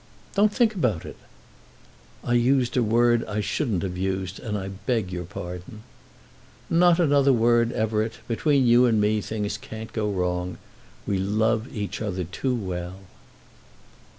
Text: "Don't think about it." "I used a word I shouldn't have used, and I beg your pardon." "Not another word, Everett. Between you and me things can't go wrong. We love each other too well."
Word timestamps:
"Don't 0.33 0.51
think 0.51 0.73
about 0.73 1.05
it." 1.05 1.15
"I 2.23 2.33
used 2.33 2.75
a 2.75 2.81
word 2.81 3.23
I 3.25 3.39
shouldn't 3.39 3.83
have 3.83 3.97
used, 3.99 4.39
and 4.39 4.57
I 4.57 4.69
beg 4.69 5.11
your 5.11 5.25
pardon." 5.25 5.83
"Not 6.71 6.99
another 6.99 7.31
word, 7.31 7.71
Everett. 7.71 8.13
Between 8.27 8.65
you 8.65 8.87
and 8.87 8.99
me 8.99 9.21
things 9.21 9.57
can't 9.59 9.93
go 9.93 10.09
wrong. 10.09 10.57
We 11.05 11.19
love 11.19 11.71
each 11.71 12.01
other 12.01 12.23
too 12.23 12.55
well." 12.55 13.01